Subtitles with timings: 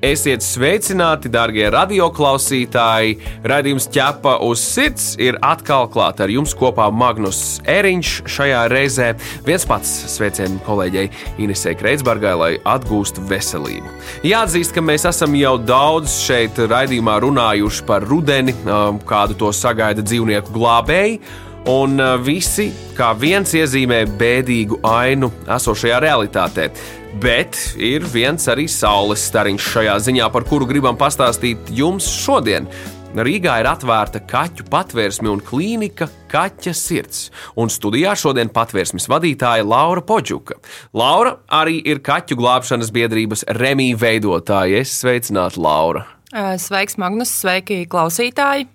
[0.00, 3.18] Esiet sveicināti, darbie radioklausītāji!
[3.44, 8.12] Radījums ķepa uz sirds ir atkal klāts ar jums kopā Magnus Eriņš.
[8.24, 9.10] Šajā reizē
[9.44, 11.10] viens pats sveicienu kolēģei
[11.44, 13.92] Inesē Kreitsbargai, lai atgūstu veselību.
[14.24, 20.00] Jāatzīst, ka mēs esam jau daudz šeit raidījumā runājuši par rudeni, um, kādu to sagaida
[20.00, 21.20] dzīvnieku glābēji.
[21.68, 26.70] Un uh, visi kā viens iezīmē bēdīgu ainu esošajā realitātē.
[27.18, 32.68] Bet ir viens arī saules stariņš šajā ziņā, par kuru gribam pastāstīt jums šodien.
[33.10, 37.24] Rīgā ir atvērta kaķu patvērsme un klīnika Kaķa sirds.
[37.58, 40.60] Un studijā šodien patvērsmes vadītāja Laura Podžuka.
[40.94, 44.84] Laura arī ir kaķu glābšanas biedrības Remija veidotāja.
[44.84, 46.06] Es sveicinātu Laura.
[46.30, 48.70] Sveiks, Magnus, sveiki, klausītāji!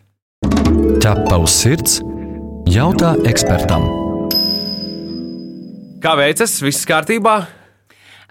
[0.99, 2.01] Ķepa uz sirds
[2.67, 3.87] jautā ekspertam.
[6.03, 6.59] Kā veicas?
[6.59, 7.54] Viss kārtībā?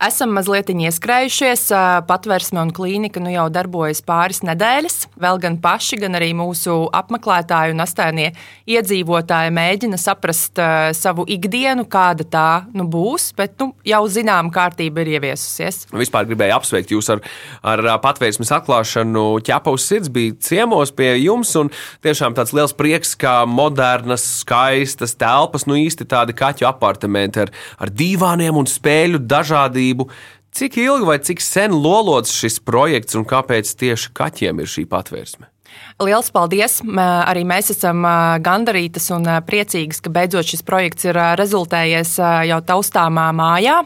[0.02, 1.68] Esam mazliet ieskrējušies.
[2.08, 4.96] Patvērsme un klīnika nu jau darbojas pāris nedēļas.
[5.22, 8.32] Vēl gan paši, gan arī mūsu apmeklētāji un astēnie
[8.66, 10.58] iedzīvotāji mēģina saprast
[10.98, 13.28] savu ikdienu, kāda tā nu, būs.
[13.38, 15.84] Bet nu, jau zinām, kārtība ir ieviesusies.
[15.94, 17.22] Vispār gribēju apsveikt jūs ar,
[17.62, 19.24] ar patvērsmes atklāšanu.
[19.46, 21.54] ķepa uz sirds bija ciemos pie jums.
[22.02, 27.94] Tiešām tāds liels prieks, ka modernas, skaistas telpas, nu īsti tādi kaķu apartamenti ar, ar
[27.94, 30.10] divāniem un spēļu dažādiem atbildību.
[30.54, 35.50] Cik ilgi vai cik sen lolots šis projekts un kāpēc tieši kaķiem ir šī patvērsme?
[35.98, 36.80] Lielas paldies!
[36.82, 38.04] Arī mēs esam
[38.42, 43.82] gandarītas un priecīgas, ka beidzot šis projekts ir rezultējies jau taustāmā mājā.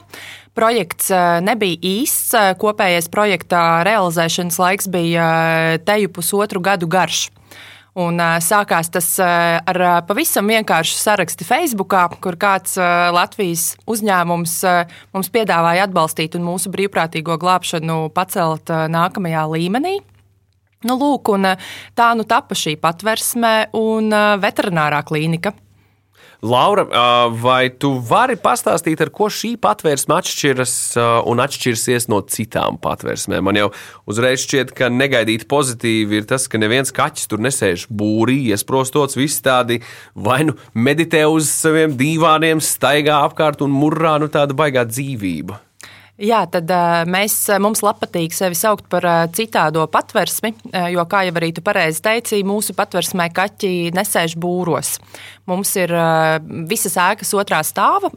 [0.53, 1.09] Projekts
[1.41, 2.35] nebija īsts.
[2.61, 7.31] Kopējais projekta realizēšanas laiks bija teju pusotru gadu garš.
[7.99, 14.55] Un, sākās tas ar pavisam vienkāršu sarakstu Facebook, kur kāds Latvijas uzņēmums
[15.17, 19.97] mums piedāvāja atbalstīt un mūsu brīvprātīgo glābšanu pacelt nākamajā līmenī.
[20.87, 21.33] Nu, lūk,
[21.99, 25.57] tā nu tapa šī patversme un veterinārā klīnika.
[26.39, 26.85] Laura,
[27.35, 30.75] vai tu vari pastāstīt, ar ko šī patvērsme atšķiras
[31.27, 33.43] un atšķirsies no citām patvērsmēm?
[33.43, 33.73] Man jau
[34.07, 39.43] uzreiz šķiet, ka negaidīti pozitīvi ir tas, ka neviens kaķis tur nesēž būrī, iesprostots, viss
[39.43, 39.81] tādi
[40.15, 45.68] vai nu meditē uz saviem dīvāniem, staigā apkārt un murrā nu tāda baigā dzīvība.
[46.19, 46.67] Jā, tad
[47.07, 50.51] mēs, mums patīk sevi saukt par citādo patversmi,
[50.91, 54.97] jo, kā jau arī tu pareizi teici, mūsu patversmē kaķi nesēž būros.
[55.49, 55.95] Mums ir
[56.69, 58.11] visas ēkas otrā stāva.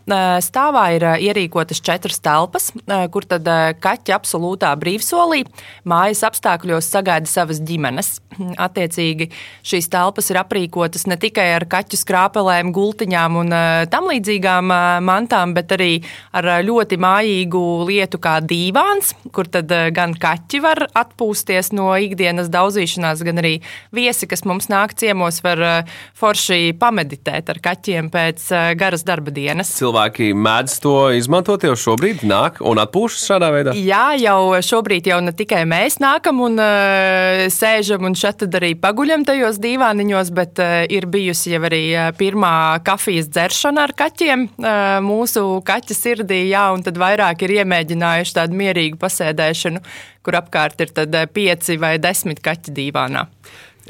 [0.44, 2.72] Stāvā ir ierīkotas četras telpas,
[3.14, 3.46] kur tad
[3.80, 5.46] kaķi absolūtā brīvsolī
[5.88, 8.18] mājas apstākļos sagaida savas ģimenes.
[8.60, 9.30] Attiecīgi
[9.68, 13.56] šīs telpas ir aprīkotas ne tikai ar kaķu skrāpelēm, gultiņām un
[13.94, 14.76] tam līdzīgām
[15.06, 15.94] mantām, bet arī
[16.36, 23.24] ar ļoti mājīgu lietu kā dīvāns, kur tad gan kaķi var atpūsties no ikdienas daudzīšanās,
[23.28, 23.58] gan arī
[23.96, 25.86] viesi, kas mums nāk ciemos, var
[26.18, 29.72] forši pameditēt meditēt ar kaķiem pēc eh, garas darba dienas.
[29.78, 33.76] Cilvēki mēdz to izmantot jau šobrīd, nāk un atpūšas šādā veidā?
[33.76, 39.26] Jā, jau šobrīd jau ne tikai mēs nākam un uh, sēžam un šeit arī paguļam
[39.28, 41.84] tajos dīvāniņos, bet uh, ir bijusi jau arī
[42.18, 48.36] pirmā kafijas dzeršana ar kaķiem uh, mūsu kaķa sirdī, jā, un tad vairāk ir iemēģinājuši
[48.38, 49.82] tādu mierīgu pasēdēšanu,
[50.24, 53.26] kur apkārt ir tad pieci vai desmit kaķi dīvānā.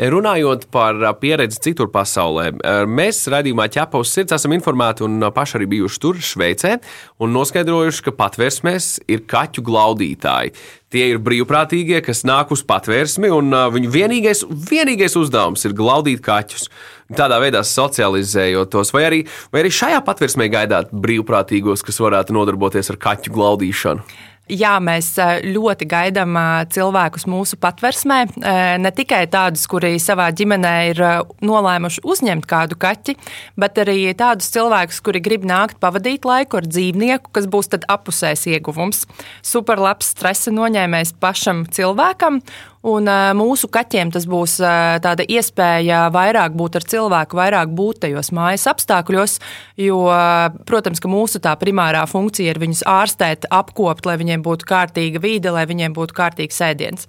[0.01, 2.47] Runājot par pieredzi citur pasaulē,
[2.89, 6.71] mēs raidījumā ķepa uz sirds esam informēti un paši arī bijuši tur, Šveicē,
[7.21, 10.55] un noskaidrojuši, ka patvērsmēs ir kaķu glaudītāji.
[10.91, 16.65] Tie ir brīvprātīgie, kas nāk uz patvērsmi, un viņu vienīgais, vienīgais uzdevums ir glaudīt kaķus.
[17.13, 19.21] Tādā veidā socializējot tos, vai arī,
[19.53, 24.09] vai arī šajā patvērsmē gaidāt brīvprātīgos, kas varētu nodarboties ar kaķu glaudīšanu.
[24.51, 25.13] Jā, mēs
[25.47, 26.35] ļoti gaidām
[26.75, 28.17] cilvēkus mūsu patversmē.
[28.83, 30.99] Ne tikai tādus, kuri savā ģimenē ir
[31.39, 33.15] nolēmuši uzņemt kādu kaķi,
[33.55, 39.05] bet arī tādus cilvēkus, kuri grib nākt pavadīt laiku ar dzīvnieku, kas būs apusējs ieguvums.
[39.39, 42.41] Superlabs stresa noņēmējs pašam cilvēkam
[42.81, 43.05] Un
[43.37, 49.35] mūsu kaķiem tas būs tāda iespēja vairāk būt ar cilvēku, vairāk būt tajos mājas apstākļos,
[49.77, 49.99] jo,
[50.65, 55.53] protams, ka mūsu tā primārā funkcija ir viņus ārstēt, apkopt, lai viņiem būtu kārtīga vide,
[55.53, 57.05] lai viņiem būtu kārtīgs ēdiens.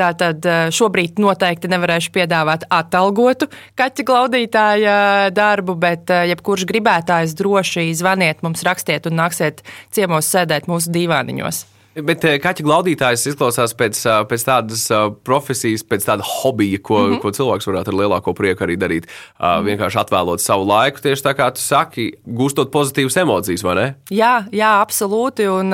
[0.00, 4.94] Tātad šobrīd noteikti nevarēšu piedāvāt atalgotu kaķa glaudītāja
[5.36, 9.60] darbu, bet jebkurš gribētājs droši zvaniet mums, rakstiet un nāksiet
[9.92, 11.79] ciemos sēdēt mūsu dīvāniņos.
[12.06, 16.98] Bet eh, kaķa glaudītājs izklausās pēc, eh, pēc tādas eh, profesijas, pēc tāda hobija, ko,
[16.98, 17.20] mm -hmm.
[17.22, 19.06] ko cilvēks varētu ar lielāko prieku arī darīt.
[19.06, 19.64] Mm -hmm.
[19.70, 23.94] Vienkārši atvēlot savu laiku, tieši tā kā tu saki, gūstot pozitīvas emocijas, vai ne?
[24.10, 25.48] Jā, jā absolūti.
[25.50, 25.70] Un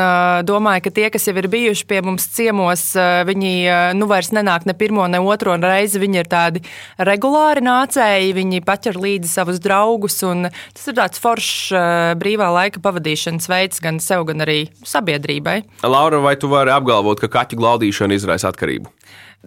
[0.47, 2.97] domāju, ka tie, kas jau ir bijuši pie mums ciemos,
[3.27, 5.99] viņi nu vairs nenāk ne pirmo, ne otro reizi.
[5.99, 6.63] Viņi ir tādi
[6.99, 10.21] regulāri nācēji, viņi paķer līdzi savus draugus.
[10.75, 11.73] Tas ir tāds foršs
[12.17, 15.63] brīvā laika pavadīšanas veids gan sev, gan arī sabiedrībai.
[15.83, 18.89] Laura, Laura, vai tu vari apgalvot, ka kaķu glaudīšana izraisa atkarību?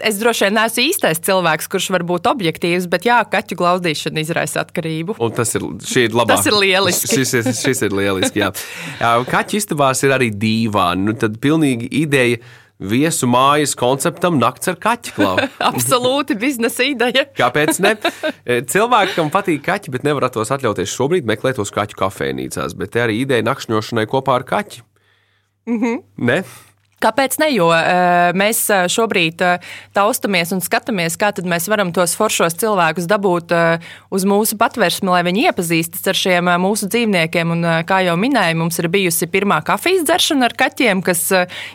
[0.06, 4.62] Es droši vien neesmu īstais cilvēks, kurš var būt objektīvs, bet jā, kaķu glaudīšana izraisa
[4.62, 5.18] atkarību.
[5.19, 5.66] Un tas ir,
[6.00, 6.38] ir labāk.
[6.38, 7.10] Tas ir lieliski.
[7.18, 8.44] Šis, ir, šis ir lieliski.
[8.45, 8.54] Jā.
[9.33, 11.10] Kaķu istabās ir arī dīvāni.
[11.10, 12.39] Nu, tad pilnīgi ideja
[12.80, 15.48] viesu mājas konceptam nakts ar kaķu klauvu.
[15.72, 17.25] Absolūti biznesa ideja.
[17.36, 17.95] Kāpēc ne?
[18.72, 22.77] Cilvēkam patīk kaķi, bet nevar tos atļauties šobrīd meklēt tos kaķu kafejnīcās.
[22.80, 24.86] Bet te arī ideja nakšņošanai kopā ar kaķi.
[25.69, 26.04] Mhm.
[26.18, 26.44] Ne?
[27.00, 27.48] Kāpēc ne?
[27.56, 27.69] Jo
[28.36, 29.40] mēs šobrīd
[29.96, 33.54] taustamies un skatāmies, kā mēs varam tos foršos cilvēkus dabūt
[34.12, 37.54] uz mūsu patvērsmi, lai viņi iepazīstas ar šiem mūsu dzīvniekiem.
[37.56, 41.24] Un, kā jau minēju, mums ir bijusi pirmā kafijas dzeršana ar kaķiem, kas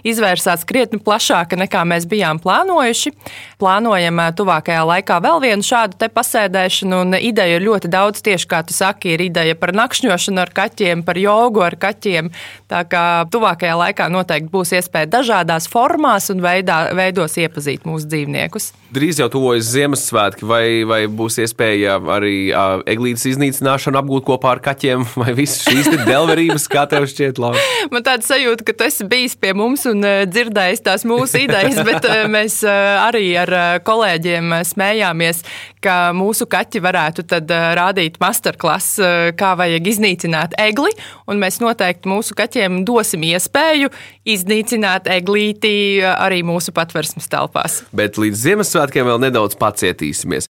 [0.04, 3.14] izvērsās krietni plašāka nekā mēs bijām plānojuši.
[3.62, 8.76] Plānojam tuvākajā laikā vēl vienu šādu pasēdēšanu, un ideja ir ļoti daudz, tieši kā tu
[8.76, 12.28] saki, ir ideja par nakšņošanu ar kaķiem, par jogu ar kaķiem.
[12.68, 18.72] Tā kā tuvākajā laikā noteikti būs iespēja dažādās formās un veidā, veidos iepazīt mūsu dzīvniekus.
[18.94, 24.62] Drīz jau tuvojas Ziemassvētki, vai, vai būs iespēja arī uh, eglītes iznīcināšanu apgūt kopā ar
[24.62, 27.62] kaķiem, vai visas šīs delverības, kā tev šķiet, Laura?
[27.94, 32.06] Man tāda sajūta, ka tu esi bijis pie mums un dzirdējis tās mūsu idejas, bet
[32.30, 33.54] mēs arī ar
[33.86, 35.42] kolēģiem smējāmies,
[35.84, 39.00] ka mūsu kaķi varētu tad rādīt masterclass,
[39.38, 40.94] kā vajag iznīcināt egli,
[41.30, 43.90] un mēs noteikti mūsu kaķiem dosim iespēju
[44.34, 47.82] iznīcināt eglīti arī mūsu patversmes telpās.
[47.94, 50.48] Bet līdz Ziemassvētkiem vēl nedaudz pacietīsimies.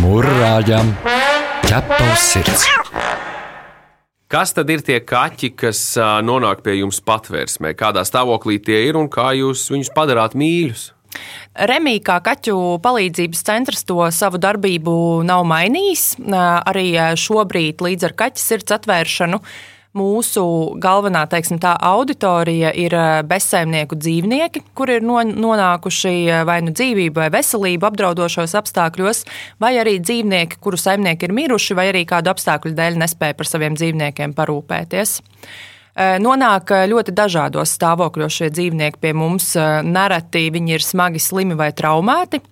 [0.00, 0.94] Mūrāģam,
[1.66, 2.68] ķepa uz sirds!
[4.34, 5.80] Kas tad ir tie kaķi, kas
[6.26, 7.74] nonāk pie jums patvērsmē?
[7.78, 10.88] Kādā stāvoklī tie ir un kā jūs viņus padarāt mīļus?
[11.70, 16.16] Remī kā kaķu palīdzības centrs to savu darbību nav mainījis.
[16.34, 16.88] Arī
[17.20, 19.38] šobrīd līdz ar kaķa sirds atvēršanu
[19.94, 20.42] Mūsu
[20.82, 27.22] galvenā teiksim, tā, auditorija ir eh, bezsaimnieku dzīvnieki, kuri ir nonākuši eh, vai nu dzīvību
[27.22, 29.22] vai veselību apdraudošos apstākļos,
[29.62, 33.78] vai arī dzīvnieki, kuru saimnieki ir miruši, vai arī kādu apstākļu dēļ nespēja par saviem
[33.78, 35.14] dzīvniekiem parūpēties.
[35.22, 39.52] Eh, nonāk ļoti dažādos stāvokļos šie dzīvnieki pie mums.
[39.86, 42.42] Nereti viņi ir smagi slimi vai traumēti.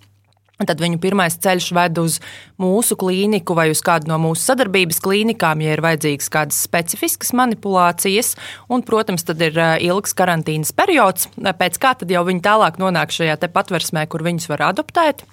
[0.68, 2.18] Tad viņu pirmais ceļš ved uz
[2.62, 8.34] mūsu klīniku vai uz kādu no mūsu sadarbības klīnikām, ja ir vajadzīgas kādas specifiskas manipulācijas.
[8.72, 13.14] Un, protams, tad ir eh, ilgs karantīnas periods, pēc kā tad jau viņi tālāk nonāk
[13.14, 15.26] šajā patversmē, kur viņus var adoptēt.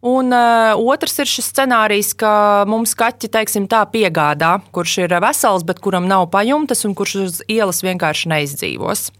[0.00, 5.66] Un uh, otrs ir šis scenārijs, ka mums kaķi, teiksim, tā piegādā, kurš ir vesels,
[5.68, 9.10] bet kuram nav pajumtes un kurš uz ielas vienkārši neizdzīvos.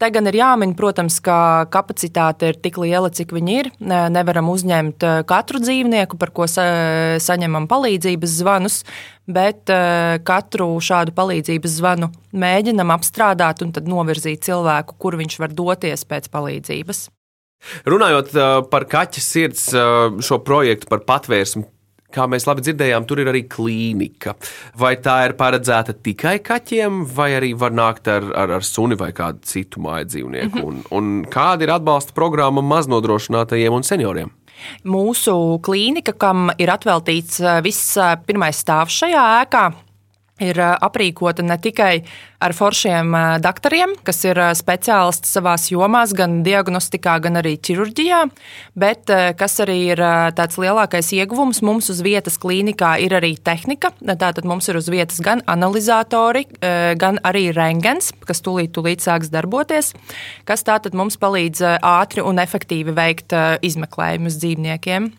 [0.00, 3.66] Te gan ir jāmin, protams, ka kapacitāte ir tik liela, cik viņi ir.
[3.84, 6.64] Nevaram uzņemt eh, katru dzīvnieku, par ko sa
[7.20, 8.78] saņemam palīdzības zvanus,
[9.28, 15.52] bet eh, katru šādu palīdzības zvanu mēģinam apstrādāt un tad novirzīt cilvēku, kur viņš var
[15.58, 17.02] doties pēc palīdzības.
[17.92, 21.66] Runājot eh, par kaķa sirds šo projektu par patvērsmu,
[22.14, 24.34] Kā mēs labi dzirdējām, tur ir arī klīnika.
[24.80, 29.12] Vai tā ir paredzēta tikai kaķiem, vai arī var nākt ar, ar, ar suni vai
[29.16, 30.58] kādu citu māju dzīvnieku?
[30.58, 30.90] Mm -hmm.
[30.90, 34.30] un, un kāda ir atbalsta programma maznodrošinātajiem un senioriem?
[34.84, 39.64] Mūsu klīnika, kam ir atveltīts eh, viss eh, pirmais stāvs šajā ēkā,
[40.40, 42.02] ir aprīkota ne tikai
[42.40, 43.12] ar foršiem
[43.44, 48.20] doktoriem, kas ir speciālisti savā jomā, gan diagnostikā, gan arī ķirurģijā,
[48.80, 50.02] bet kas arī ir
[50.36, 53.92] tāds lielākais ieguvums mums uz vietas klīnikā, ir arī tehnika.
[54.00, 56.46] Tātad mums ir uz vietas gan analizatori,
[57.00, 59.92] gan arī rengens, kas tūlīt, tūlīt sāks darboties,
[60.48, 65.12] kas tātad mums palīdz ātri un efektīvi veikt izmeklējumus dzīvniekiem.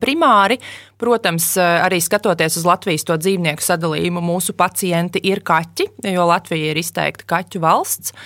[0.00, 0.56] Primāri,
[1.00, 6.80] protams, arī skatoties uz Latvijas to dzīvnieku sadalījumu, mūsu pacienti ir kaķi, jo Latvija ir
[6.80, 8.16] izteikti kaķu valsts.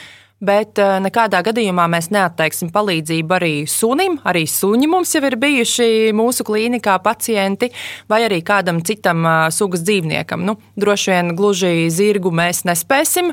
[0.44, 4.18] Bet eh, nekādā gadījumā mēs neatteiksim palīdzību arī sunim.
[4.26, 7.70] Arī suņi mums jau ir bijuši mūsu klīnikā pacienti,
[8.10, 10.44] vai arī kādam citam eh, sugas dzīvniekam.
[10.44, 13.32] Nu, droši vien gluži zirgu mēs nespēsim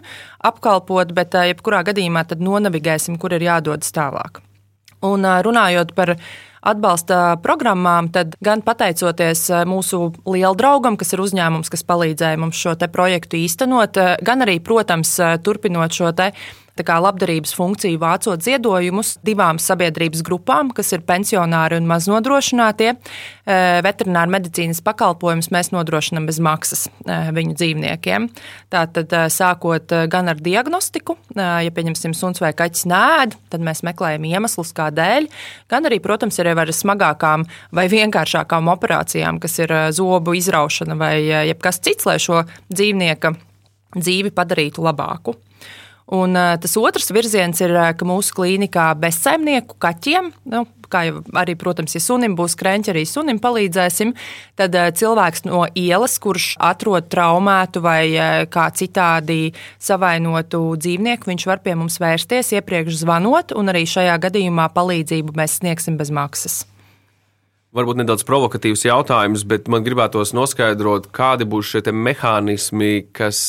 [0.52, 4.40] apkalpot, bet eh, jebkurā gadījumā tad nonavigēsim, kur ir jādodas tālāk.
[5.02, 6.14] Un runājot par
[6.62, 12.76] atbalsta programmām, tad gan pateicoties mūsu lielu draugam, kas ir uzņēmums, kas palīdzēja mums šo
[12.94, 16.14] projektu īstenot, gan arī, protams, turpinot šo
[16.80, 22.94] labdarības funkciju vācot ziedojumus divām sabiedrības grupām, kas ir pensionāri un maznodrošinātie.
[22.94, 28.30] E, Veterināra medicīnas pakalpojumus mēs nodrošinām bez maksas e, viņu dzīvniekiem.
[28.72, 34.26] Tātad, e, sākot gan ar diagnostiku, ja pieņemsim suns vai kaķis nēd, tad mēs meklējam
[34.32, 35.30] iemeslus, kādēļ,
[35.72, 41.16] gan arī, protams, ir ar smagākām vai vienkāršākām operācijām, kas ir zobu izraušana vai
[41.52, 43.36] jebkas cits, lai šo dzīvnieka
[43.98, 45.36] dzīvi padarītu labāku.
[46.12, 51.96] Un tas otrs virziens ir, ka mūsu klīnikā bezsaimnieku kaķiem, nu, kā jau arī, protams,
[51.96, 54.12] ja sunim būs krēķi, arī sunim palīdzēsim,
[54.60, 58.04] tad cilvēks no ielas, kurš atrod traumētu vai
[58.52, 64.68] kā citādi savainotu dzīvnieku, viņš var pie mums vērsties, iepriekš zvanot, un arī šajā gadījumā
[64.76, 66.66] palīdzību mēs sniegsim bez maksas
[67.76, 73.40] varbūt nedaudz provokatīvs jautājums, bet man gribētos noskaidrot, kādi būs šie mehānismi, kas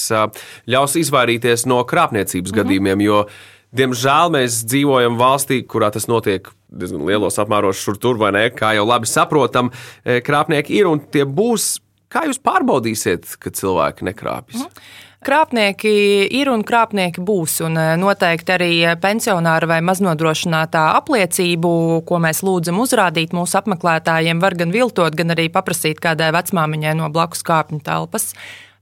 [0.71, 2.63] ļaus izvairīties no krāpniecības mm -hmm.
[2.63, 3.05] gadījumiem.
[3.07, 3.27] Jo,
[3.75, 8.75] diemžēl mēs dzīvojam valstī, kurā tas notiek diezgan lielos apmēros, šur tur vai nē, kā
[8.77, 9.71] jau labi saprotam,
[10.05, 11.81] krāpnieki ir un tie būs.
[12.13, 14.61] Kā jūs pārbaudīsiet, ka cilvēki nekrāpjas?
[14.61, 15.12] Mm -hmm.
[15.23, 15.91] Krāpnieki
[16.35, 17.61] ir un krāpnieki būs.
[17.63, 21.71] Un eh, noteikti arī pensionāra vai maznodrošinātā apliecību,
[22.09, 27.11] ko mēs lūdzam uzrādīt mūsu apmeklētājiem, var gan viltot, gan arī paprasīt kādai vecmāmiņai no
[27.15, 28.33] blakus kāpņu telpas.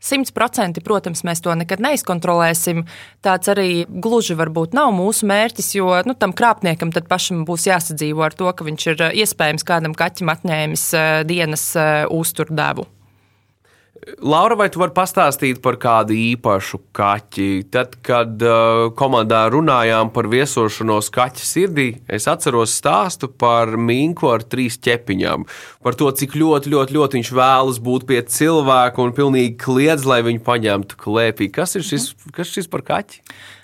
[0.00, 2.86] 100%, protams, mēs to nekad neizkontrolēsim.
[3.20, 8.38] Tāds arī gluži varbūt nav mūsu mērķis, jo nu, tam krāpniekam pašam būs jāsadzīvo ar
[8.38, 11.66] to, ka viņš ir eh, iespējams kādam kaķim atņēmis eh, dienas
[12.08, 12.88] uzturdevu.
[14.24, 17.48] Laura, vai tu vari pastāstīt par kādu īpašu kaķi?
[17.72, 24.44] Tad, kad uh, komandā runājām par viesošanos kaķa sirdī, es atceros stāstu par minku ar
[24.48, 25.44] trīs ķepiņām.
[25.84, 30.22] Par to, cik ļoti, ļoti, ļoti viņš vēlas būt pie cilvēka un pilnīgi kliedz, lai
[30.24, 31.50] viņu paņemtu klēpī.
[31.52, 33.20] Kas ir šis, kas šis par kaķi?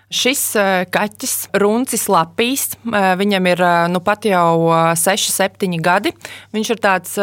[0.07, 6.13] Šis eh, kaķis, runcis lapīs, eh, viņam ir eh, nu pat jau 6, 7 gadi.
[6.55, 7.17] Viņš ir tāds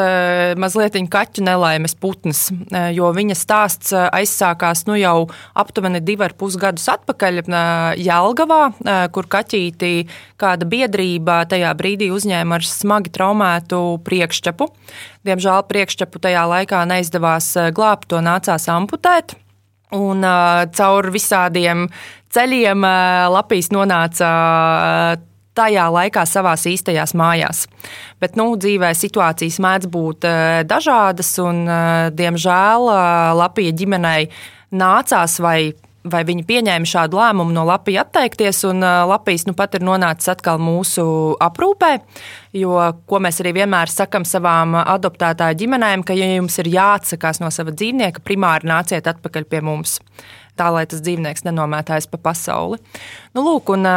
[0.59, 2.49] mazliet kaķu nelaimes putns,
[2.93, 7.41] jo viņa stāsts aizsākās nu jau aptuveni 2,5 gadus atpakaļ
[7.97, 8.61] Jelgavā,
[9.15, 9.93] kur kaķītī
[10.39, 14.69] kāda biedrība tajā brīdī uzņēma ar smagi traumētu priekšķepu.
[15.25, 19.37] Diemžēl priekšķepu tajā laikā neizdevās glābt, to nācās amputēt.
[19.93, 21.85] Un uh, caur visādiem
[22.33, 22.87] ceļiem
[23.33, 24.31] Lapijas nonāca
[25.53, 27.67] tajā laikā savā īstajās mājās.
[28.21, 30.27] Bet nu, dzīvē situācijas mēdz būt
[30.69, 31.63] dažādas, un,
[32.17, 32.89] diemžēl,
[33.37, 34.29] Lapija ģimenei
[34.73, 35.73] nācās vai
[36.03, 40.59] vai viņi pieņēma šādu lēmumu no Latvijas atteikties, un Latvijas nu pat ir nonācis atkal
[40.61, 41.05] mūsu
[41.43, 41.93] aprūpē.
[42.59, 42.75] Jo,
[43.09, 47.73] ko mēs arī vienmēr sakam savām adoptētāju ģimenēm, ka, ja jums ir jāatsakās no sava
[47.73, 49.99] dzīvnieka, primāri nāciet atpakaļ pie mums
[50.59, 52.79] tā lai tas dzīvnieks nenomētājas pa pasauli.
[53.33, 53.87] Nu, lūk, un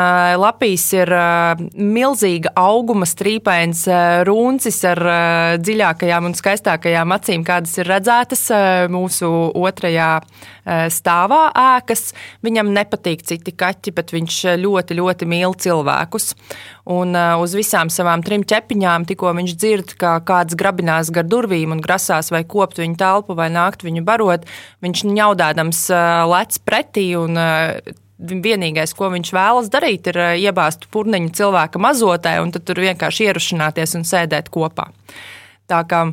[0.41, 1.13] Lapijas ir
[1.77, 3.85] milzīga auguma strīpains
[4.29, 5.03] runcis ar
[5.61, 8.47] dziļākajām un skaistākajām acīm, kādas ir redzētas
[8.93, 9.29] mūsu
[9.61, 10.11] otrajā
[10.91, 12.09] stāvā ēkas.
[12.47, 16.33] Viņam nepatīk citi kaķi, bet viņš ļoti, ļoti mīl cilvēkus.
[16.91, 21.83] Un uz visām savām trim ķepiņām, tikko viņš dzird, ka kāds grabinās gar durvīm un
[21.83, 24.47] grasās vai kopt viņu telpu vai nākt viņu barot,
[24.87, 30.89] viņš ņaudādams uh, lec pretī un uh, vienīgais, ko viņš vēlas darīt, ir eh, iebāzt
[30.91, 34.91] purniņu cilvēka mazotē un tur vienkārši ierušināties un sēdēt kopā.
[35.67, 36.09] Tā kā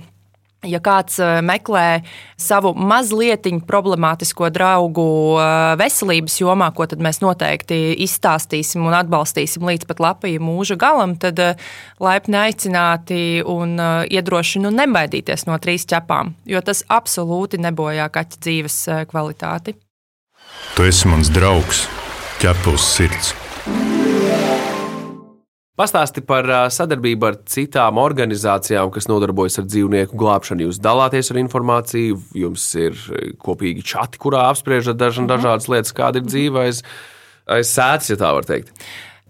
[0.63, 2.05] Ja kāds eh, meklē
[2.39, 9.89] savu mazliet problemātisko draugu eh, veselības jomā, ko tad mēs noteikti izstāstīsim un atbalstīsim līdz
[9.89, 11.41] pat Latvijas mūža galam, tad
[11.99, 13.75] laipni aicināti un
[14.07, 18.79] iedrošinu nebaidīties no trīs ķepām, jo tas absolūti nebojā kaķa dzīves
[19.11, 19.75] kvalitāti.
[20.74, 21.86] Tu esi mans draugs,
[22.41, 23.33] ķepus sirds.
[25.74, 30.67] Pastāsti par sadarbību ar citām organizācijām, kas nodarbojas ar dzīvnieku glābšanu.
[30.67, 33.00] Jūs dalāties ar informāciju, jums ir
[33.41, 36.83] kopīgi čati, kurā apspriežat dažna, dažādas lietas, kāda ir dzīve aiz,
[37.50, 38.69] aiz sēdes, ja tā var teikt.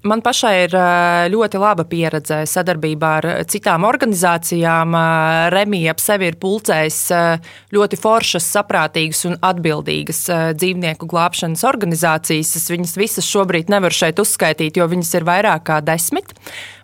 [0.03, 0.73] Man pašai ir
[1.31, 4.97] ļoti laba pieredze sadarbībā ar citām organizācijām.
[5.53, 6.99] Remija ap sevi ir pulcējis
[7.71, 10.25] ļoti foršas, saprātīgas un atbildīgas
[10.59, 12.51] dzīvnieku glābšanas organizācijas.
[12.59, 16.35] Es viņas visas šobrīd nevaru šeit uzskaitīt, jo viņas ir vairāk kā desmit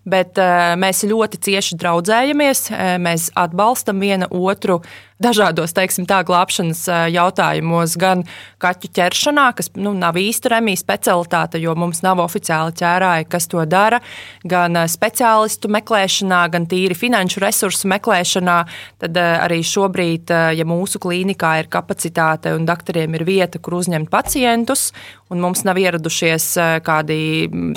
[0.07, 0.39] bet
[0.79, 2.65] mēs ļoti cieši draudzējamies.
[3.01, 4.79] Mēs atbalstam viena otru
[5.19, 8.23] dažādos, teiksim, tā glābšanas jautājumos, gan
[8.63, 13.65] kaķu ķeršanā, kas nu, nav īsta remija specialitāte, jo mums nav oficiāli ķērāji, kas to
[13.67, 13.99] dara,
[14.47, 18.57] gan speciālistu meklēšanā, gan tīri finanšu resursu meklēšanā.
[19.03, 24.93] Tad arī šobrīd, ja mūsu klīnikā ir kapacitāte un doktoriem ir vieta, kur uzņemt pacientus,
[25.29, 26.53] un mums nav ieradušies
[26.87, 27.19] kādi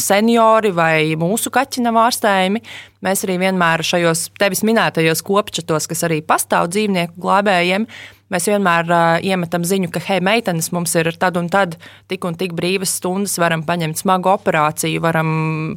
[0.00, 2.62] seniori vai mūsu kaķi nav ārstējami,
[3.02, 7.88] Mēs arī vienmēr šajos tevis minētajos kopčatos, kas arī pastāv dzīvnieku glābējiem,
[8.30, 11.74] mēs vienmēr uh, iemetam ziņu, ka, hei, meitenes, mums ir tad un tad
[12.10, 15.32] tik un tik brīvas stundas, varam paņemt smagu operāciju, varam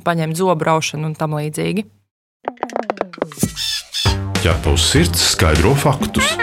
[0.05, 1.87] paņemt zobraušanu un tam līdzīgi.
[4.45, 6.35] Ķepa uz sirds skaidro faktus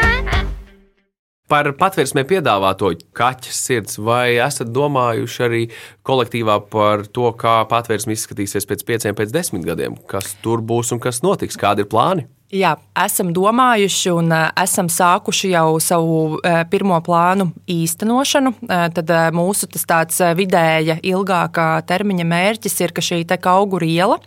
[1.53, 5.63] par patvērsmē piedāvāto kaķa sirds, vai esat domājuši arī
[6.09, 9.99] kolektīvā par to, kā patvērsme izskatīsies pēc pieciem, pēc desmit gadiem?
[10.09, 11.61] Kas tur būs un kas notiks?
[11.61, 12.25] Kādi ir plāni?
[12.53, 18.53] Jā, esam domājuši un e, esam sākuši jau savu e, pirmo plānu īstenošanu.
[18.67, 24.21] E, tad mūsu tāds vidēja, ilgākā termiņa mērķis ir, ka šī augu iela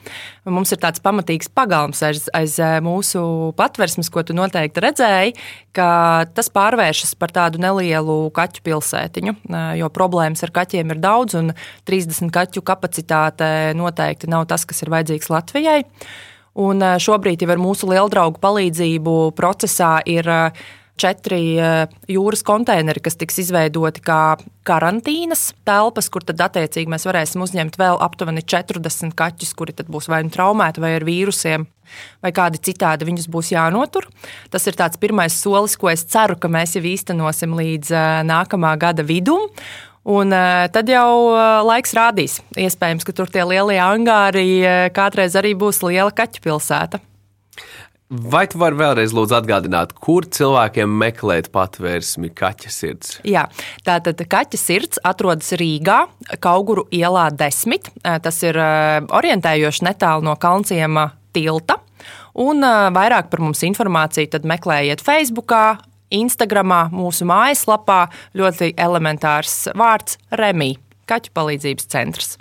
[0.49, 5.37] mums ir tāds pamatīgs pagalms aiz, aiz mūsu patversmes, ko tu noteikti redzēji,
[5.77, 9.37] ka tas pārvēršas par tādu nelielu kaķu pilsētiņu.
[9.77, 11.53] Jo problēmas ar kaķiem ir daudz, un
[11.85, 15.83] 30 kaķu kapacitāte noteikti nav tas, kas ir vajadzīgs Latvijai.
[16.55, 22.45] Un eh, šobrīd jau ar mūsu lielu draugu palīdzību procesā ir eh, četri eh, jūras
[22.47, 28.45] konteineri, kas tiks izveidoti kā karantīnas telpas, kur tad attiecīgi mēs varēsim uzņemt vēl aptuveni
[28.47, 31.67] 40 kaķus, kuri tad būs vai nu traumēti vai ar vīrusiem.
[32.23, 34.07] Vai kādi citādi viņus būs jānotur.
[34.49, 37.91] Tas ir tāds pirmais solis, ko es ceru, ka mēs jau īstenosim līdz
[38.25, 39.45] nākamā gada vidum.
[40.05, 42.37] Un uh, tad jau uh, laiks rādīs.
[42.61, 47.01] Iespējams, ka tur tie lielie angāri uh, kādreiz arī būs liela kaķu pilsēta.
[48.05, 53.15] Vai tu vari vēlreiz lūdzu atgādināt, kur cilvēkiem meklēt patvērsmi kaķa sirds?
[53.25, 53.47] Jā,
[53.87, 56.03] tātad kaķa sirds atrodas Rīgā,
[56.37, 57.89] Kauguru ielā 10.
[58.21, 58.61] Tas ir
[59.09, 61.79] orientējoši netālu no Kalnciema tilta.
[62.37, 62.61] Un
[62.93, 65.57] vairāk par mums informāciju meklējiet Facebook,
[66.13, 68.05] Instagramā, mūsu mājaslapā
[68.37, 72.35] ļoti elementārs vārds Remī, Kaķu palīdzības centrs.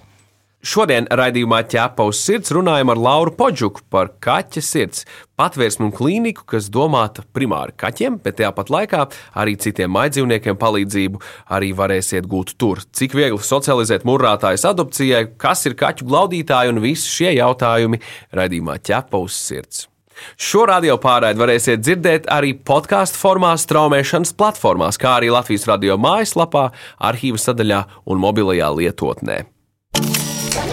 [0.65, 5.03] Šodien raidījumā ķēpa uz sirds runājam ar Lauru Podžuku par kaķa sirds
[5.37, 9.03] patvērsmu klīniku, kas domāta primāri kaķiem, bet tāpat laikā
[9.43, 11.21] arī citiem maidzīvniekiem palīdzību
[11.53, 12.81] arī varēsiet gūt tur.
[12.97, 18.01] Cik viegli socializēt mūrātājus adopcijai, kas ir kaķu glaudītāji un visi šie jautājumi
[18.33, 19.91] raidījumā ķēpa uz sirds.
[20.37, 26.71] Šo radio pārraidi varēsiet dzirdēt arī podkāstu formā, straumēšanas platformās, kā arī Latvijas radio mājaslapā,
[26.99, 29.45] arhīva sadaļā un mobilajā lietotnē.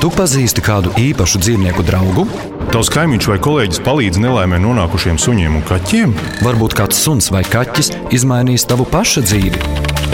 [0.02, 2.26] Tu pazīsti kādu īpašu dzīvnieku draugu?
[2.74, 6.16] Tavs kaimiņš vai kolēģis palīdz nelaimē nonākušiem suņiem un kaķiem?
[6.46, 9.62] Varbūt kāds suns vai kaķis izmainīs tavu pašu dzīvi.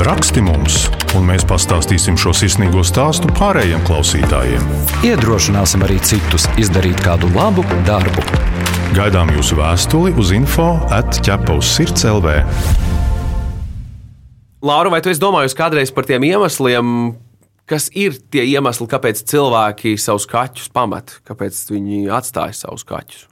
[0.08, 0.82] Raksti mums,
[1.18, 4.68] un mēs pastāstīsim šo sirsnīgo stāstu pārējiem klausītājiem.
[5.08, 8.77] Iedrošināsim arī citus izdarīt kādu labu darbu.
[8.95, 12.38] Gaidām jūsu vēstuli uz info atķepa uz sirds LV.
[14.63, 16.93] Laura, vai tu esi domājusi kādreiz par tiem iemesliem,
[17.67, 23.26] kas ir tie iemesli, kāpēc cilvēki savus kaķus pamet, kāpēc viņi atstāja savus kaķus?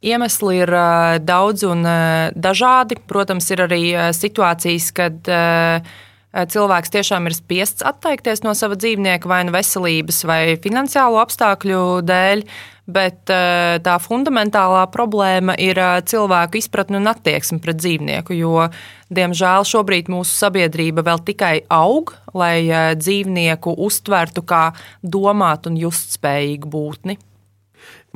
[0.00, 0.72] Iemesli ir
[1.20, 1.84] daudz un
[2.32, 2.96] dažādi.
[3.10, 3.82] Protams, ir arī
[4.16, 5.98] situācijas, kad uh,
[6.30, 12.44] cilvēks tiešām ir spiests atteikties no sava dzīvnieka vai nu veselības vai finansiālo apstākļu dēļ.
[12.90, 18.34] Bet eh, tā fundamentālā problēma ir eh, cilvēku izpratne un attieksme pret dzīvnieku.
[18.34, 18.66] Jo,
[19.14, 24.70] diemžēl, šobrīd mūsu sabiedrība vēl tikai aug, lai eh, dzīvnieku uztvertu kā
[25.02, 27.20] domāt un just spējīgu būtni.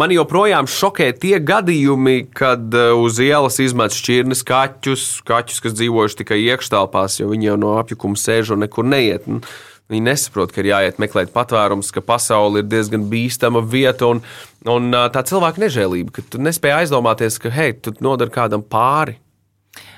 [0.00, 6.40] Man joprojām šokē tie gadījumi, kad uz ielas izmet šķirnes kaķus, kaķus, kas dzīvojuši tikai
[6.48, 9.28] iekštelpās, jo viņi jau no apjukuma sēž un nekur neiet.
[9.30, 9.44] Un
[9.92, 14.22] Viņi nesaprot, ka ir jāiet meklēt patvērums, ka pasaule ir diezgan bīstama vieta un,
[14.64, 19.18] un tā cilvēka nežēlība, ka tu nespēji aizdomāties, ka hei, tu nodari kādam pāri.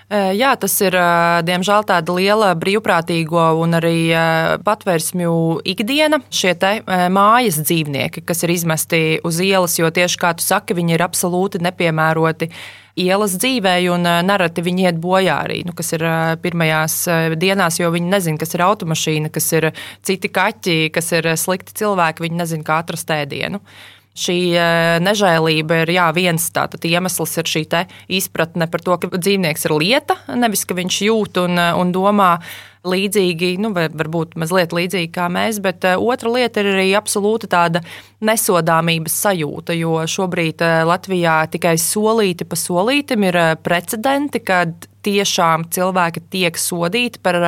[0.07, 0.95] Jā, tas ir
[1.43, 4.13] diemžēl tāda liela brīvprātīgo un arī
[4.63, 5.33] patvērsmju
[5.67, 6.21] ikdiena.
[6.31, 6.53] Šie
[7.11, 11.59] mājas dzīvnieki, kas ir izmesti uz ielas, jo tieši kā tu saki, viņi ir absolūti
[11.67, 12.53] nepiemēroti
[13.03, 16.07] ielas dzīvē, un nereti viņi iet bojā arī, nu, kas ir
[16.39, 17.01] pirmajās
[17.35, 19.73] dienās, jo viņi nezina, kas ir automašīna, kas ir
[20.07, 23.59] citi kaķi, kas ir slikti cilvēki, viņi nezina, kā atrast ēdienu.
[24.17, 24.39] Šī
[25.05, 27.67] nežēlība ir jā, viens tātad, iemesls, ir šī
[28.17, 32.39] izpratne par to, ka dzīvnieks ir lieta, nevis ka viņš jūt un, un domā
[32.87, 37.83] līdzīgi, nu, varbūt mazliet līdzīgi kā mēs, bet otra lieta ir arī absolūta tāda
[38.25, 46.59] nesodāmības sajūta, jo šobrīd Latvijā tikai solīti pa solītim ir precedenti, kad tiešām cilvēki tiek
[46.61, 47.39] sodīti par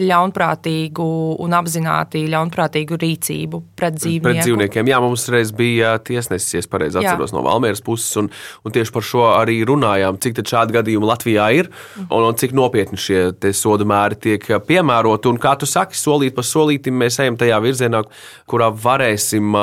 [0.00, 1.08] ļaunprātīgu
[1.42, 4.26] un apzināti ļaunprātīgu rīcību pret dzīvniekiem.
[4.26, 4.90] Pret dzīvniekiem.
[4.92, 8.30] Jā, mums reiz bija tiesnesis, ja pareizi atceros, no Valmieras puses, un,
[8.64, 11.70] un tieši par šo arī runājām, cik šādi gadījumi Latvijā ir
[12.06, 13.22] un, un cik nopietni šie
[13.56, 15.30] sodu mēri tiek piemēroti.
[15.30, 18.02] Un, kā tu saki, solīt pa solītim mēs ejam tajā virzienā,
[18.50, 19.56] kurā varēsim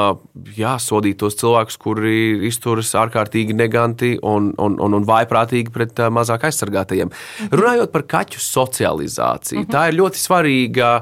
[0.57, 6.47] jā, sodīt tos cilvēkus, kuri izturas ārkārtīgi neganti un, un, un, un vaiprātīgi pret mazāk
[6.49, 7.13] aizsargātajiem.
[7.51, 9.69] Runājot par kaķu socializāciju, mhm.
[9.73, 10.93] tā ir ļoti svarīga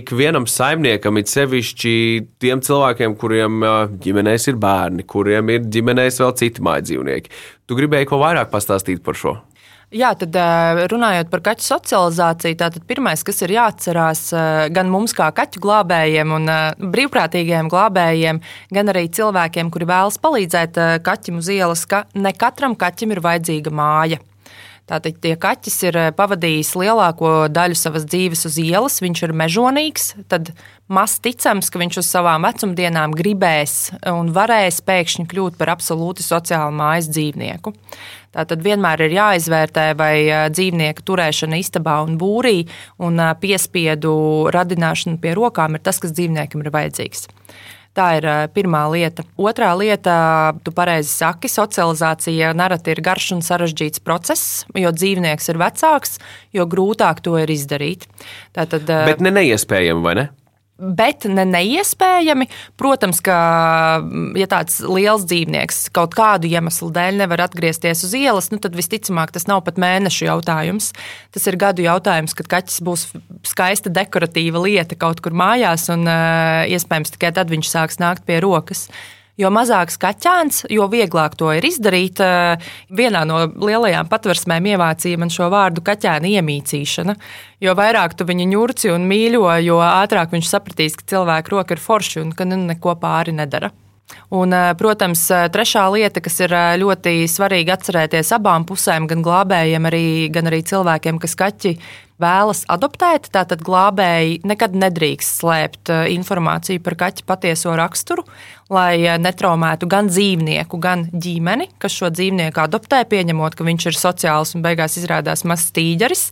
[0.00, 1.94] ikvienam saimniekam, it sevišķi
[2.42, 3.60] tiem cilvēkiem, kuriem
[4.04, 7.38] ģimenēs ir bērni, kuriem ir ģimenēs vēl citi mājdzīvnieki.
[7.68, 9.38] Tu gribēji ko vairāk pastāstīt par šo?
[9.88, 10.34] Jā, tad
[10.92, 14.20] runājot par kaķu socializāciju, tad pirmais, kas ir jāatcerās
[14.76, 16.50] gan mums, kā kaķu glābējiem un
[16.92, 18.42] brīvprātīgiem glābējiem,
[18.76, 20.76] gan arī cilvēkiem, kuri vēlas palīdzēt
[21.08, 24.20] kaķim uz ielas, ka ne katram kaķim ir vajadzīga māja.
[24.88, 30.06] Tātad, ja kaķis ir eh, pavadījis lielāko daļu savas dzīves uz ielas, viņš ir mežonīgs,
[30.32, 30.54] tad
[30.88, 33.74] maz ticams, ka viņš uz savām vecumdienām gribēs
[34.08, 37.74] un varēs pēkšņi kļūt par absolūti sociālu mājas dzīvnieku.
[38.32, 42.62] Tātad vienmēr ir jāizvērtē, vai eh, dzīvnieka turēšana istabā un būrī
[43.04, 44.14] un eh, piespiedu
[44.56, 47.28] radināšana pie rokām ir tas, kas dzīvniekam ir vajadzīgs.
[47.98, 49.24] Tā ir pirmā lieta.
[49.42, 50.14] Otrā lieta,
[50.62, 56.20] tu pareizi saki, socializācija nereti ir garš un sarežģīts process, jo dzīvnieks ir vecāks,
[56.54, 58.06] jo grūtāk to ir izdarīt.
[58.54, 60.28] Tātad, Bet ne neiespējami, vai ne?
[60.78, 62.46] Bet ne neiespējami.
[62.78, 63.36] Protams, ka
[64.38, 69.34] ja tāds liels dzīvnieks kaut kādu iemeslu dēļ nevar atgriezties uz ielas, nu, tad visticamāk
[69.34, 70.92] tas nav pat mēnešu jautājums.
[71.34, 73.06] Tas ir gadu jautājums, kad kaķis būs
[73.48, 78.86] skaista dekoratīva lieta kaut kur mājās, un iespējams tikai tad viņš sāks nākt pie rokas.
[79.38, 82.18] Jo mazāks kaķēns, jo vieglāk to ir izdarīt.
[82.18, 87.14] Eh, vienā no lielajām patversmēm iemācīja man šo vārdu kaķēna iemīcīšana.
[87.62, 91.84] Jo vairāk tu viņu ņurci un mīļo, jo ātrāk viņš sapratīs, ka cilvēka roka ir
[91.84, 93.70] forša un ka nu neko pāri nedara.
[94.32, 96.50] Un, eh, protams, eh, trešā lieta, kas ir
[96.82, 101.78] ļoti svarīga atcerēties abām pusēm, gan glābējiem, arī, gan arī cilvēkiem, kas kaķi
[102.22, 108.26] vēlas adoptēt, tātad glābēji nekad nedrīkst slēpt eh, informāciju par kaķa patieso raksturu,
[108.74, 114.00] lai eh, netraumētu gan dzīvnieku, gan ģimeni, kas šo dzīvnieku adoptē, pieņemot, ka viņš ir
[114.00, 116.28] sociāls un beigās izrādās mazs tīģeris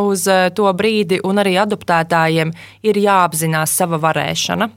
[0.00, 2.52] uz eh, to brīdi, un arī adoptētājiem
[2.88, 4.68] ir jāapzinās sava varēšana.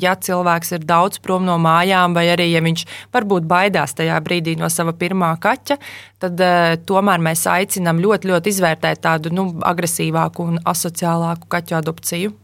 [0.00, 4.56] Ja cilvēks ir daudz prom no mājām, vai arī ja viņš varbūt baidās tajā brīdī
[4.60, 5.76] no sava pirmā kaķa,
[6.22, 6.42] tad
[6.88, 12.34] tomēr mēs aicinām ļoti, ļoti izvērtēt tādu nu, agresīvāku un asociālāku kaķu adopciju.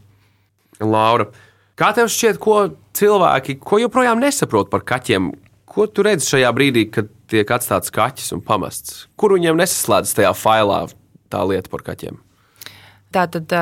[0.79, 1.27] Laura,
[1.79, 2.61] kā tev šķiet, ko
[2.95, 5.31] cilvēki ko joprojām nesaprot par kaķiem?
[5.69, 9.03] Ko tu redzi šajā brīdī, kad tiek atstāts kaķis un pamests?
[9.19, 10.85] Kur viņiem nesaslēdzas tajā failā
[11.31, 12.19] tā lieta par kaķiem?
[13.15, 13.57] Tā tad.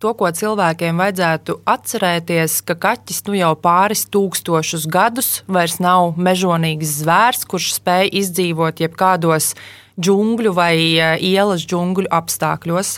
[0.00, 6.94] To, ko cilvēkiem vajadzētu atcerēties, ka kaķis nu jau pāris tūkstošus gadus vairs nav mežonīgs
[7.02, 9.50] zvērs, kurš spēj izdzīvot jebkādos
[10.00, 10.72] džungļu vai
[11.20, 12.94] ielas džungļu apstākļos.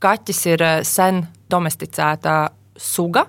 [0.00, 2.38] Kaķis ir sen domesticēta
[2.80, 3.26] suga,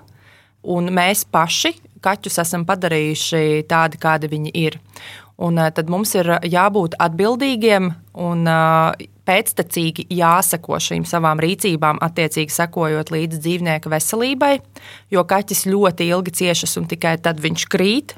[0.64, 4.78] un mēs paši kaķus esam padarījuši tādi, kādi viņi ir.
[5.44, 8.48] Un e, tad mums ir jābūt atbildīgiem un
[9.28, 14.54] pēctecīgi jāseko šīm savām rīcībām, attiecīgi sekojot līdzi dzīvnieka veselībai,
[15.12, 18.16] jo kaķis ļoti ilgi ciešas un tikai tad viņš krīt.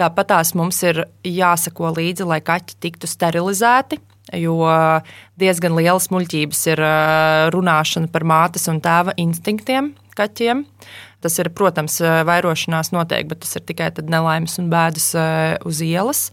[0.00, 4.00] Tāpat tās mums ir jāseko līdzi, lai kaķi tiktu sterilizēti,
[4.40, 4.56] jo
[5.40, 6.84] diezgan lielas muļķības ir
[7.54, 10.66] runāšana par mātes un tēva instinktiem kaķiem.
[11.22, 15.12] Tas ir, protams, vairošanās noteikti, bet tas ir tikai nelaimes un bēdas
[15.68, 16.26] uz ielas.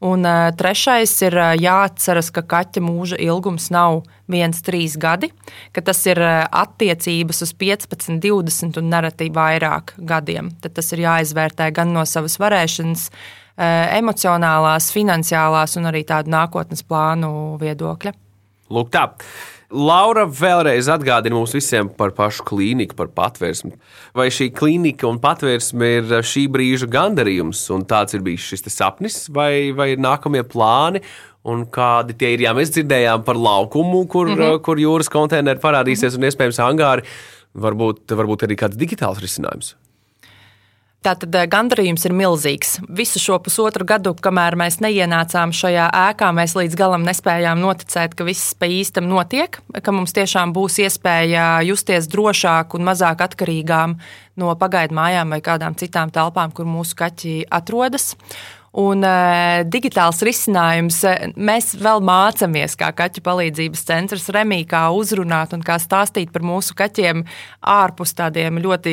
[0.00, 0.24] Un
[0.56, 3.98] trešais ir jāatceras, ka kaķa mūža ilgums nav
[4.32, 5.28] viens, trīs gadi,
[5.76, 10.54] ka tas ir attiecības uz 15, 20 un nereti vairāk gadiem.
[10.64, 13.10] Tad tas ir jāizvērtē gan no savas varēšanas,
[13.60, 18.12] Eh, emocionālās, finansiālās un arī tādu nākotnes plānu viedokļa.
[18.72, 19.02] Lūk, tā.
[19.70, 23.76] Laura vēlreiz atgādina mums visiem par pašu klīniku, par patvērsmi.
[24.18, 29.28] Vai šī klīnika un patvērsme ir šī brīža gandarījums, un tāds ir bijis šis sapnis,
[29.30, 31.04] vai, vai ir nākamie plāni?
[31.46, 32.42] Un kādi tie ir?
[32.44, 34.62] Jā, mēs dzirdējām par laukumu, kur, mm -hmm.
[34.66, 36.24] kur jūras konteineri parādīsies, mm -hmm.
[36.24, 37.06] un iespējams angāri.
[37.54, 39.74] Varbūt, varbūt arī kāds digitāls risinājums.
[41.00, 42.74] Tātad eh, gandarījums ir milzīgs.
[42.92, 48.26] Visu šo pusotru gadu, kamēr mēs neienācām šajā ēkā, mēs līdz galam nespējām noticēt, ka
[48.28, 53.96] viss pa īstam notiek, ka mums tiešām būs iespēja justies drošāk un mazāk atkarīgām
[54.40, 58.12] no pagaidu mājām vai kādām citām telpām, kur mūsu kaķi atrodas.
[58.70, 65.56] Un uh, digitāls risinājums, e, mēs vēl mācāmies, kā kaķu palīdzības centrs Remī, kā uzrunāt
[65.56, 67.24] un kā stāstīt par mūsu kaķiem
[67.66, 68.92] ārpus tādiem ļoti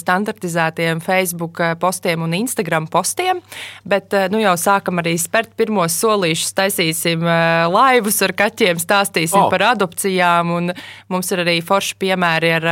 [0.00, 3.42] standartizētiem Facebook e, postiem un Instagram postiem.
[3.84, 9.42] Bet uh, nu jau sākam arī spērt pirmos solīšus, taisīsim uh, laivus ar kaķiem, stāstīsim
[9.42, 9.52] oh.
[9.52, 10.72] par adopcijām.
[11.12, 12.68] Mums ir arī forši piemēri ar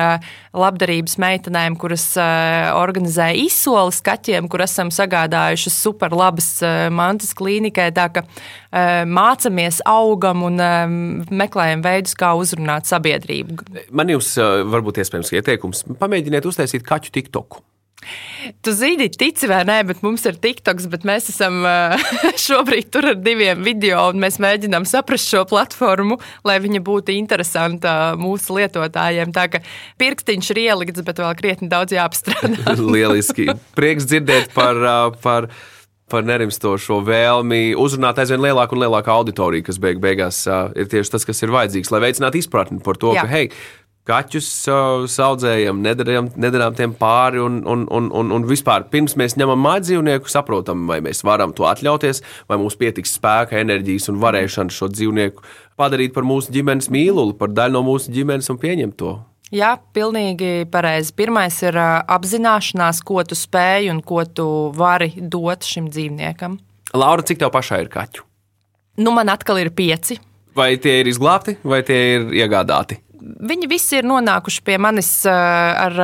[0.57, 7.93] labdarības meitenēm, kuras organizē izsoles kaķiem, kur esam sagādājušas super labas mantas, eh, mantas klīnikai.
[7.93, 8.25] Tā ka
[8.73, 10.87] eh, mācāmies, augam un eh,
[11.31, 13.91] meklējam veidus, kā uzrunāt sabiedrību.
[13.91, 15.85] Man jums varbūt iespējams ieteikums.
[15.99, 17.63] Pamēģiniet uztaisīt kaķu TikToku.
[18.63, 21.65] Tu zini, tici vai nē, bet mums ir TikToks, bet mēs esam
[22.47, 28.15] šobrīd tur ar diviem video, un mēs mēģinām saprast šo platformu, lai viņa būtu interesanta
[28.21, 29.33] mūsu lietotājiem.
[29.35, 29.63] Tā kā
[29.99, 32.77] pirkstiņš ir ielikts, bet vēl krietni daudz jāapstrādā.
[32.95, 33.49] Lieliski.
[33.75, 34.85] Prieks dzirdēt par.
[35.25, 35.51] par
[36.11, 41.17] par nerimstošo vēlmi uzrunāt aizvien lielāku un lielāku auditoriju, kas beig beigās uh, ir tieši
[41.17, 43.25] tas, kas ir vajadzīgs, lai veicinātu izpratni par to, Jā.
[43.27, 43.51] ka, hei,
[44.07, 49.35] kaķus uh, audzējam, nedarām, nedarām tiem pāri, un, un, un, un, un vispār pirms mēs
[49.41, 54.23] ņemam māju dzīvnieku, saprotam, vai mēs varam to atļauties, vai mums pietiks spēka, enerģijas un
[54.23, 55.43] varēšanas šo dzīvnieku
[55.77, 59.19] padarīt par mūsu ģimenes mīluli, par daļu no mūsu ģimenes un pieņemt to.
[59.55, 61.13] Jā, pilnīgi pareizi.
[61.15, 66.59] Pirmais ir apzināšanās, ko tu spēj un ko tu vari dot šim dzīvniekam.
[66.97, 68.25] Laura, cik tev pašai ir kaķu?
[68.99, 70.19] Nu, man atkal ir pieci.
[70.57, 72.99] Vai tie ir izglābti, vai tie ir iegādāti?
[73.27, 75.97] Viņi visi ir nonākuši pie manis ar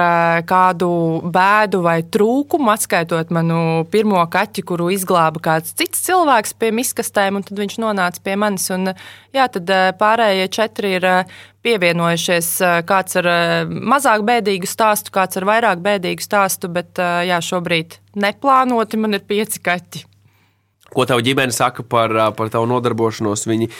[0.49, 0.89] kādu
[1.23, 7.47] bēdu vai trūkumu, atskaitot manu pirmo kaķi, kuru izglāba kāds cits cilvēks pie miskastēm, un
[7.47, 8.67] tad viņš nonāca pie manis.
[8.75, 8.91] Un,
[9.37, 11.09] jā, tad pārējie četri ir
[11.63, 12.53] pievienojušies.
[12.89, 13.31] Kāds ar
[13.71, 19.63] mazāk bēdīgu stāstu, kāds ar vairāk bēdīgu stāstu, bet jā, šobrīd neplānoti man ir pieci
[19.63, 20.09] kaķi.
[20.93, 23.47] Ko tava ģimene saka par, par tavu nodarbošanos?
[23.49, 23.71] Viņi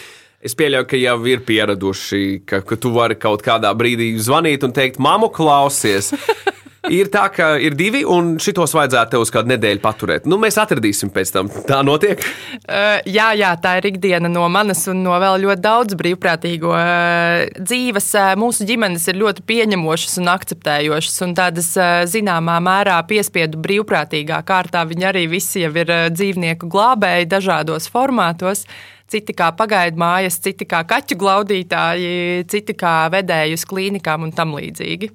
[0.43, 4.73] Es pieļauju, ka jau ir pieraduši, ka, ka tu vari kaut kādā brīdī zvanīt un
[4.75, 6.11] teikt, māmu, klausies.
[6.91, 10.27] ir tā, ka ir divi, un šitos vajadzētu tev uz kādu nedēļu paturēt.
[10.27, 11.53] Nu, mēs atradīsim pēc tam.
[11.69, 12.23] Tā notiek.
[12.63, 17.43] Uh, jā, jā, tā ir ikdiena no manas un no vēl ļoti daudz brīvprātīgo uh,
[17.59, 18.07] dzīves.
[18.15, 24.39] Uh, mūsu ģimenes ir ļoti pieņemošas un akceptējošas, un tādas uh, zināmā mērā piespiedu brīvprātīgā
[24.47, 28.63] kārtā viņi arī visi jau ir uh, dzīvnieku glābēji dažādos formātos
[29.13, 34.57] citi kā pagaidu mājas, citi kā kaķu glaudītāji, citi kā vedēji uz klīnikām un tam
[34.59, 35.13] līdzīgi.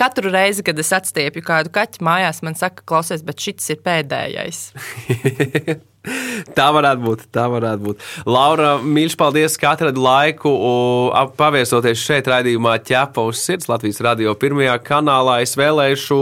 [0.00, 4.60] Katru reizi, kad es atstiepju kādu kaķu mājās, man saka, klausies, bet šis ir pēdējais.
[6.58, 7.26] tā varētu būt.
[7.34, 8.06] Tā varētu būt.
[8.24, 10.54] Laura, mīļš, paldies, ka atradi laiku
[11.36, 15.42] paviesoties šeit, raidījumā ķepa uz sirds Latvijas radio pirmajā kanālā.
[15.44, 16.20] Es vēlēšu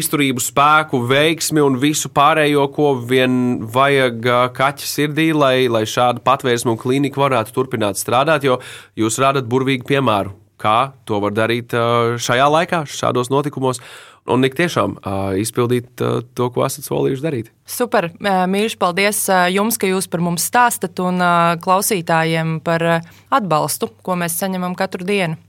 [0.00, 6.72] izturību, spēku, veiksmi un visu pārējo, ko vien vajag kaķa sirdī, lai, lai šāda patvērsme
[6.72, 8.62] un klīnika varētu turpināt strādāt, jo
[8.96, 11.74] jūs rādat burvīgu piemēru kā to var darīt
[12.20, 13.82] šajā laikā, šādos notikumos.
[14.30, 17.48] Un tik tiešām uh, izpildīt uh, to, ko esat solījuši darīt.
[17.64, 22.84] Super, mīļš, paldies jums, ka jūs par mums stāstat un uh, klausītājiem par
[23.32, 25.40] atbalstu, ko mēs saņemam katru dienu.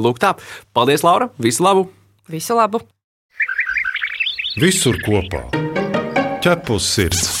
[0.00, 0.34] Lūk, tā.
[0.74, 1.28] Paldies, Laura!
[1.42, 1.88] Visu labu!
[2.30, 2.82] Visu labu!
[4.58, 5.44] Visur kopā-
[6.42, 7.37] ķepus sirds!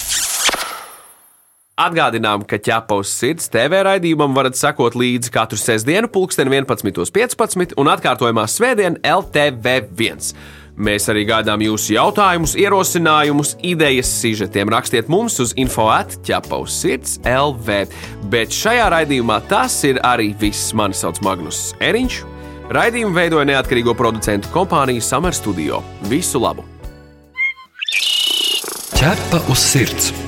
[1.78, 7.90] Atgādinām, ka ķepa uz sirds TV raidījumam varat sekot līdzi katru sestdienu, pulksten 11.15 un
[7.92, 10.32] atkārtojumā svētdien LTV1.
[10.78, 14.70] Mēs arī gaidām jūsu jautājumus, ierosinājumus, idejas, sižetiem.
[14.74, 17.80] Rakstiet mums uz info atķepa uz sirds LV.
[18.30, 20.72] Bet šajā raidījumā tas ir arī viss.
[20.78, 22.22] Mani sauc Magnus Eriņš.
[22.74, 25.82] Raidījumu veidoja neatkarīgo producentu kompānija Summer Studio.
[26.10, 26.66] Visu labu!
[28.98, 30.27] Ķepa uz sirds!